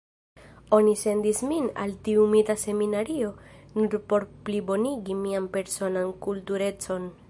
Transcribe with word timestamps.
Oni 0.77 0.93
sendis 1.01 1.41
min 1.49 1.67
al 1.83 1.93
tiu 2.07 2.25
mita 2.33 2.57
seminario 2.63 3.31
nur 3.77 4.01
por 4.13 4.27
plibonigi 4.49 5.23
mian 5.25 5.51
personan 5.59 6.17
kulturecon. 6.27 7.13